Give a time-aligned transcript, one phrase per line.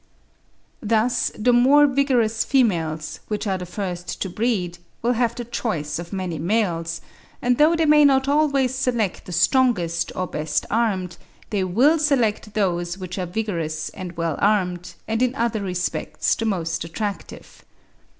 [0.81, 5.99] Thus the more vigorous females, which are the first to breed, will have the choice
[5.99, 7.01] of many males;
[7.39, 11.17] and though they may not always select the strongest or best armed,
[11.51, 16.45] they will select those which are vigorous and well armed, and in other respects the
[16.45, 17.63] most attractive.